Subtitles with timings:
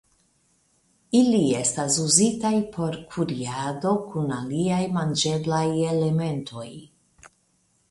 [1.19, 6.69] Ili estas uzitaj por kuriado kun aliaj manĝeblaj elementoj.